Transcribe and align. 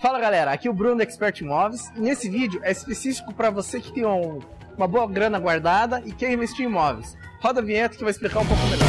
Fala 0.00 0.18
galera, 0.18 0.50
aqui 0.52 0.66
é 0.66 0.70
o 0.70 0.72
Bruno 0.72 1.02
Expert 1.02 1.42
Imóveis 1.42 1.92
e 1.94 2.00
nesse 2.00 2.26
vídeo 2.30 2.58
é 2.64 2.72
específico 2.72 3.34
para 3.34 3.50
você 3.50 3.82
que 3.82 3.92
tem 3.92 4.06
um, 4.06 4.38
uma 4.74 4.88
boa 4.88 5.06
grana 5.06 5.38
guardada 5.38 6.02
e 6.06 6.10
quer 6.10 6.32
investir 6.32 6.64
em 6.64 6.70
imóveis. 6.70 7.18
Roda 7.38 7.60
a 7.60 7.62
vinheta 7.62 7.98
que 7.98 8.02
vai 8.02 8.10
explicar 8.10 8.40
um 8.40 8.46
pouco 8.46 8.62
melhor. 8.68 8.88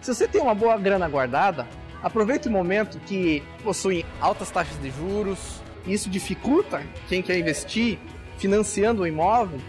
Se 0.00 0.14
você 0.14 0.28
tem 0.28 0.40
uma 0.40 0.54
boa 0.54 0.78
grana 0.78 1.08
guardada, 1.08 1.66
aproveite 2.00 2.46
o 2.46 2.52
momento 2.52 3.00
que 3.00 3.42
possui 3.64 4.06
altas 4.20 4.52
taxas 4.52 4.80
de 4.80 4.90
juros, 4.90 5.65
isso 5.86 6.10
dificulta 6.10 6.82
quem 7.08 7.22
quer 7.22 7.38
investir 7.38 7.98
financiando 8.38 9.02
o 9.02 9.06
imóvel, 9.06 9.60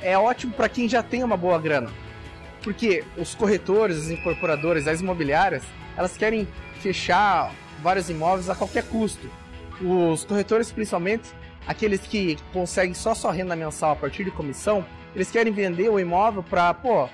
é 0.00 0.16
ótimo 0.16 0.52
para 0.52 0.68
quem 0.68 0.88
já 0.88 1.02
tem 1.02 1.22
uma 1.22 1.36
boa 1.36 1.58
grana. 1.58 1.90
Porque 2.62 3.04
os 3.16 3.34
corretores, 3.34 3.96
as 3.98 4.10
incorporadoras, 4.10 4.86
as 4.88 5.00
imobiliárias, 5.00 5.62
elas 5.96 6.16
querem 6.16 6.48
fechar 6.80 7.52
vários 7.82 8.08
imóveis 8.08 8.48
a 8.48 8.54
qualquer 8.54 8.84
custo. 8.84 9.30
Os 9.80 10.24
corretores, 10.24 10.70
principalmente, 10.72 11.30
aqueles 11.66 12.00
que 12.00 12.36
conseguem 12.52 12.94
só 12.94 13.14
sua 13.14 13.32
renda 13.32 13.54
mensal 13.54 13.92
a 13.92 13.96
partir 13.96 14.24
de 14.24 14.30
comissão, 14.30 14.84
eles 15.14 15.30
querem 15.30 15.52
vender 15.52 15.88
o 15.88 16.00
imóvel 16.00 16.42
para, 16.42 16.72
pô, 16.72 17.08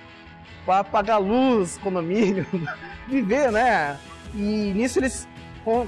para 0.64 0.84
pagar 0.84 1.18
luz, 1.18 1.78
condomínio, 1.78 2.46
viver, 3.08 3.50
né? 3.50 3.98
E 4.34 4.72
nisso 4.74 4.98
eles 4.98 5.26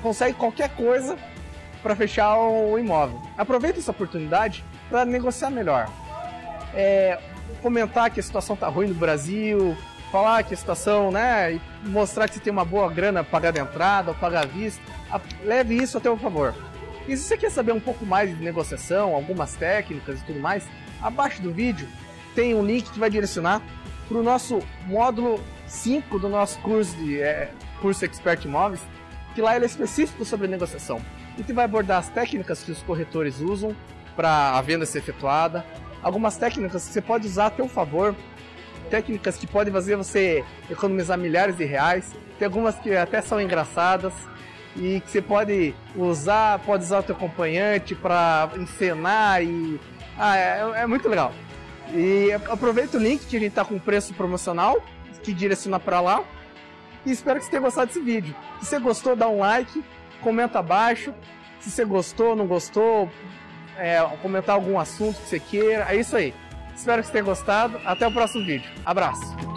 conseguem 0.02 0.34
qualquer 0.34 0.70
coisa 0.70 1.16
para 1.82 1.96
fechar 1.96 2.36
o 2.36 2.78
imóvel. 2.78 3.20
Aproveita 3.36 3.78
essa 3.78 3.90
oportunidade 3.90 4.64
para 4.88 5.04
negociar 5.04 5.50
melhor. 5.50 5.88
É, 6.74 7.18
comentar 7.62 8.10
que 8.10 8.20
a 8.20 8.22
situação 8.22 8.56
tá 8.56 8.68
ruim 8.68 8.88
no 8.88 8.94
Brasil, 8.94 9.76
falar 10.10 10.42
que 10.42 10.54
a 10.54 10.56
situação, 10.56 11.10
né, 11.10 11.60
mostrar 11.84 12.28
que 12.28 12.34
você 12.34 12.40
tem 12.40 12.52
uma 12.52 12.64
boa 12.64 12.90
grana 12.90 13.24
pagar 13.24 13.52
de 13.52 13.60
entrada 13.60 14.10
ou 14.10 14.16
pagar 14.16 14.44
à 14.44 14.46
vista, 14.46 14.82
leve 15.44 15.76
isso 15.76 15.98
a 15.98 16.00
teu 16.00 16.16
favor. 16.16 16.54
E 17.08 17.16
se 17.16 17.24
você 17.24 17.36
quer 17.36 17.50
saber 17.50 17.72
um 17.72 17.80
pouco 17.80 18.04
mais 18.04 18.30
de 18.30 18.42
negociação, 18.42 19.14
algumas 19.14 19.54
técnicas 19.54 20.20
e 20.20 20.24
tudo 20.24 20.40
mais, 20.40 20.64
abaixo 21.02 21.42
do 21.42 21.52
vídeo 21.52 21.88
tem 22.34 22.54
um 22.54 22.64
link 22.64 22.90
que 22.90 22.98
vai 22.98 23.10
direcionar 23.10 23.62
para 24.06 24.18
o 24.18 24.22
nosso 24.22 24.60
módulo 24.86 25.42
5 25.66 26.18
do 26.18 26.28
nosso 26.28 26.58
curso 26.60 26.94
de 26.96 27.20
é, 27.20 27.50
curso 27.80 28.04
Expert 28.04 28.44
Imóveis, 28.44 28.80
que 29.34 29.40
lá 29.40 29.56
ele 29.56 29.64
é 29.64 29.66
específico 29.66 30.24
sobre 30.24 30.46
negociação 30.46 31.00
e 31.40 31.42
que 31.42 31.54
vai 31.54 31.64
abordar 31.64 31.98
as 31.98 32.10
técnicas 32.10 32.62
que 32.62 32.70
os 32.70 32.82
corretores 32.82 33.40
usam 33.40 33.74
para 34.14 34.58
a 34.58 34.60
venda 34.60 34.84
ser 34.84 34.98
efetuada, 34.98 35.64
algumas 36.02 36.36
técnicas 36.36 36.86
que 36.86 36.92
você 36.92 37.00
pode 37.00 37.26
usar 37.26 37.46
a 37.46 37.50
seu 37.50 37.66
favor, 37.66 38.14
técnicas 38.90 39.38
que 39.38 39.46
podem 39.46 39.72
fazer 39.72 39.96
você 39.96 40.44
economizar 40.70 41.16
milhares 41.16 41.56
de 41.56 41.64
reais, 41.64 42.12
tem 42.38 42.44
algumas 42.44 42.74
que 42.76 42.94
até 42.94 43.22
são 43.22 43.40
engraçadas 43.40 44.12
e 44.76 45.00
que 45.00 45.10
você 45.10 45.22
pode 45.22 45.74
usar, 45.96 46.58
pode 46.60 46.84
usar 46.84 47.00
o 47.00 47.02
teu 47.02 47.16
acompanhante 47.16 47.94
para 47.94 48.50
encenar 48.56 49.42
e 49.42 49.80
ah, 50.18 50.36
é, 50.36 50.82
é, 50.82 50.86
muito 50.86 51.08
legal. 51.08 51.32
E 51.94 52.30
aproveita 52.50 52.98
o 52.98 53.00
link 53.00 53.26
que 53.26 53.36
a 53.36 53.40
gente 53.40 53.48
está 53.48 53.64
com 53.64 53.78
preço 53.78 54.12
promocional 54.12 54.82
que 55.22 55.32
direciona 55.32 55.80
para 55.80 56.00
lá 56.00 56.22
e 57.04 57.10
espero 57.10 57.38
que 57.38 57.46
você 57.46 57.50
tenha 57.50 57.62
gostado 57.62 57.86
desse 57.86 58.00
vídeo. 58.00 58.34
Se 58.60 58.66
você 58.66 58.78
gostou, 58.78 59.16
dá 59.16 59.28
um 59.28 59.38
like, 59.38 59.82
comenta 60.20 60.58
abaixo. 60.58 61.12
Se 61.60 61.70
você 61.70 61.84
gostou, 61.84 62.34
não 62.36 62.46
gostou, 62.46 63.10
é, 63.76 64.00
comentar 64.22 64.54
algum 64.54 64.78
assunto 64.78 65.16
que 65.20 65.28
você 65.28 65.40
queira. 65.40 65.86
É 65.90 65.96
isso 65.96 66.16
aí. 66.16 66.34
Espero 66.74 67.02
que 67.02 67.06
você 67.06 67.12
tenha 67.12 67.24
gostado. 67.24 67.80
Até 67.84 68.06
o 68.06 68.12
próximo 68.12 68.44
vídeo. 68.44 68.70
Abraço. 68.84 69.49